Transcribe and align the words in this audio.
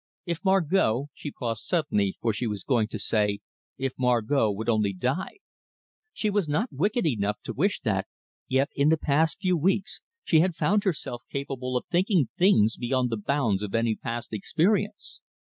If 0.25 0.43
Margot 0.43 1.09
she 1.13 1.29
paused 1.31 1.61
suddenly, 1.61 2.17
for 2.19 2.33
she 2.33 2.47
was 2.47 2.63
going 2.63 2.87
to 2.87 2.97
say, 2.97 3.41
If 3.77 3.93
Margot 3.99 4.49
would 4.49 4.67
only 4.67 4.93
die! 4.93 5.37
She 6.11 6.31
was 6.31 6.49
not 6.49 6.73
wicked 6.73 7.05
enough 7.05 7.39
to 7.43 7.53
wish 7.53 7.81
that; 7.81 8.07
yet 8.47 8.71
in 8.75 8.89
the 8.89 8.97
past 8.97 9.37
few 9.41 9.55
weeks 9.55 10.01
she 10.23 10.39
had 10.39 10.55
found 10.55 10.85
herself 10.85 11.21
capable 11.29 11.77
of 11.77 11.85
thinking 11.91 12.29
things 12.35 12.77
beyond 12.77 13.11
the 13.11 13.15
bounds 13.17 13.61
of 13.61 13.75
any 13.75 13.93
past 13.95 14.33
experience. 14.33 15.21